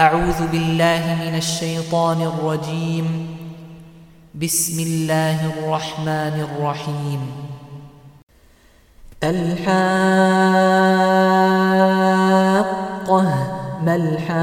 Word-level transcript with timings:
أعوذ 0.00 0.48
بالله 0.52 1.16
من 1.20 1.34
الشيطان 1.36 2.22
الرجيم. 2.22 3.36
بسم 4.34 4.80
الله 4.80 5.38
الرحمن 5.52 6.46
الرحيم. 6.48 7.20
الحاقة 9.22 9.74
ما 13.84 13.94
الحاقة؟ 13.96 14.38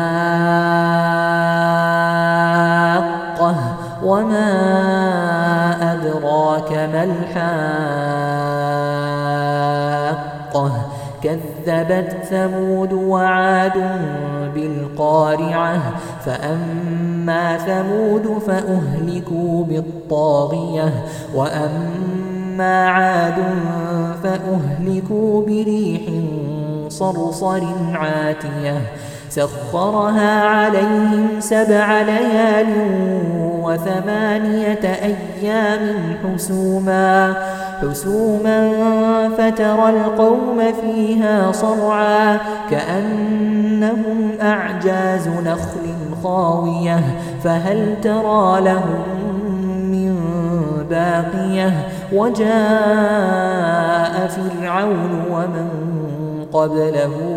وما 4.04 4.50
أدراك 5.94 6.72
ما 6.72 7.04
الحاقة؟ 7.04 7.78
كذبت 11.24 12.12
ثمود 12.30 12.94
وعاد 12.94 13.78
بالقارعة 14.58 15.82
فأما 16.26 17.58
ثمود 17.58 18.42
فأهلكوا 18.48 19.64
بالطاغية 19.64 21.06
وأما 21.36 22.90
عاد 22.90 23.44
فأهلكوا 24.24 25.46
بريح 25.46 26.02
صرصر 26.90 27.64
عاتية. 27.94 28.82
سخرها 29.38 30.44
عليهم 30.44 31.28
سبع 31.40 32.02
ليال 32.02 32.68
وثمانية 33.64 34.80
أيام 34.84 35.96
حسوما 36.24 37.34
حسوما 37.82 38.70
فترى 39.38 39.90
القوم 39.90 40.62
فيها 40.82 41.52
صرعا 41.52 42.38
كأنهم 42.72 44.32
أعجاز 44.42 45.28
نخل 45.28 45.88
خاوية 46.24 47.00
فهل 47.44 47.96
ترى 48.02 48.62
لهم 48.62 49.04
من 49.92 50.16
باقية؟ 50.90 51.74
وجاء 52.14 52.48
فرعون 54.28 55.26
ومن 55.32 55.70
قبله 56.54 57.37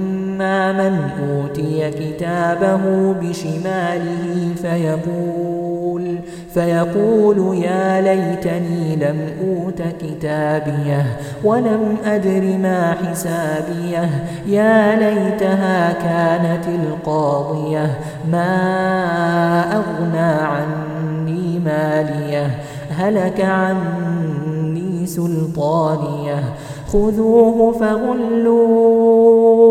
من 0.71 0.99
أوتي 1.29 1.91
كتابه 1.91 3.13
بشماله 3.13 4.53
فيقول 4.61 6.17
فيقول 6.53 7.57
يا 7.57 8.01
ليتني 8.01 8.95
لم 8.95 9.19
أوت 9.43 9.81
كتابيه 10.01 11.05
ولم 11.43 11.97
أدر 12.05 12.57
ما 12.61 12.95
حسابيه 13.03 14.09
يا 14.47 14.95
ليتها 14.95 15.93
كانت 15.93 16.65
القاضية 16.67 17.91
ما 18.31 18.51
أغنى 19.75 20.31
عني 20.41 21.59
ماليه 21.59 22.59
هلك 22.97 23.41
عني 23.41 25.05
سلطانيه 25.05 26.43
خذوه 26.87 27.71
فغلوه 27.71 29.50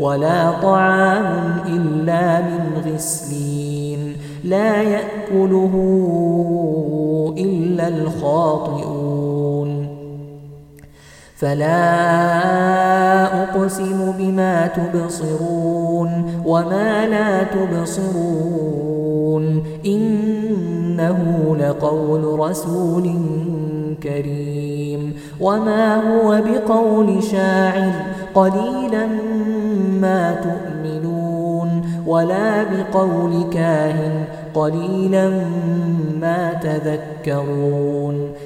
ولا 0.00 0.50
طعام 0.50 1.58
إلا 1.66 2.40
من 2.40 2.82
غسلين. 2.86 4.16
لا 4.44 4.82
يأكله 4.82 5.74
إلا 7.38 7.88
الخاطئون. 7.88 9.88
فلا 11.36 11.82
أقسم 13.42 14.12
بما 14.18 14.66
تبصرون 14.66 16.24
وما 16.46 17.06
لا 17.06 17.42
تبصرون. 17.42 18.64
إنه 20.94 21.56
لقول 21.60 22.40
رسول 22.40 23.10
كريم. 24.02 25.14
وما 25.40 25.94
هو 25.94 26.42
بقول 26.42 27.22
شاعر 27.22 27.92
قليلا 28.34 29.06
ما 30.00 30.34
تؤمنون. 30.34 31.82
ولا 32.06 32.62
بقول 32.62 33.44
كاهن 33.52 34.24
قليلا 34.54 35.30
ما 36.20 36.54
تذكرون. 36.62 38.30